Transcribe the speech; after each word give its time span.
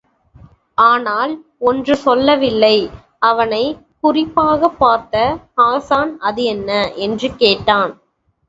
ஆனால், 0.75 1.43
ஒன்று 1.59 1.95
சொல்லவில்லை. 1.95 2.89
அவனைக் 3.19 3.85
குறிப்பாகப் 3.99 4.79
பார்த்த 4.79 5.37
ஹாஸான் 5.57 6.17
அது 6.17 6.43
என்ன? 6.43 6.93
என்று 6.93 7.35
கேட்டான். 7.35 8.01